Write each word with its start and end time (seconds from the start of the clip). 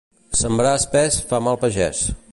Sembrar 0.39 0.71
espès 0.79 1.21
fa 1.33 1.43
mal 1.49 1.63
pagès. 1.65 2.05